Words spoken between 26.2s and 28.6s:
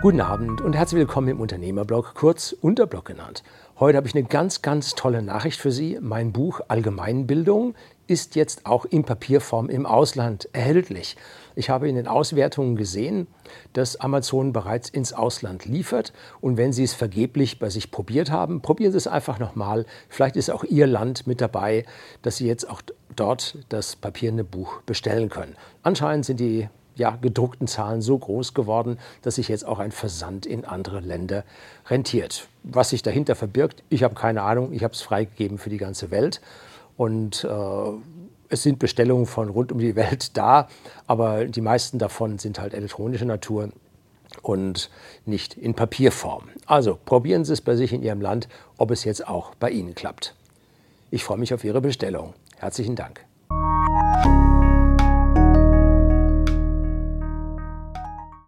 sind die ja, gedruckten Zahlen so groß